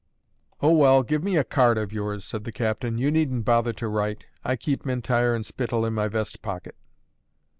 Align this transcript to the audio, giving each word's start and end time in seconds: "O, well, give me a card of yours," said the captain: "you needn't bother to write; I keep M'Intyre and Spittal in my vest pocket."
"O, 0.61 0.71
well, 0.71 1.03
give 1.03 1.23
me 1.23 1.37
a 1.37 1.43
card 1.43 1.77
of 1.77 1.93
yours," 1.93 2.25
said 2.25 2.43
the 2.43 2.51
captain: 2.51 2.97
"you 2.97 3.11
needn't 3.11 3.45
bother 3.45 3.71
to 3.73 3.87
write; 3.87 4.25
I 4.43 4.55
keep 4.55 4.83
M'Intyre 4.83 5.35
and 5.35 5.45
Spittal 5.45 5.85
in 5.85 5.93
my 5.93 6.07
vest 6.07 6.41
pocket." 6.41 6.75